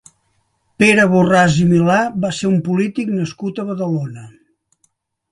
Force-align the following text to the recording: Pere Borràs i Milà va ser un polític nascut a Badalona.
Pere 0.83 1.03
Borràs 1.09 1.57
i 1.63 1.65
Milà 1.73 1.97
va 2.23 2.31
ser 2.37 2.49
un 2.51 2.55
polític 2.69 3.11
nascut 3.17 3.61
a 3.61 3.67
Badalona. 3.69 4.23